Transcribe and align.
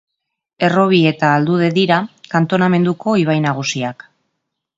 Errobi 0.67 1.01
eta 1.09 1.29
Aldude 1.41 1.69
dira 1.75 1.99
kantonamenduko 2.33 3.15
ibai 3.27 3.37
nagusiak. 3.45 4.09